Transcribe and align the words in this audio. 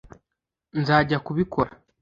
nzajya 0.79 1.17
kubikora 1.25 1.71